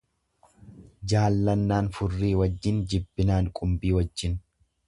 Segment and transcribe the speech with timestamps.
[1.13, 4.39] Jaallannaan furrii wajjin, jibbinaan qumbii wajjin.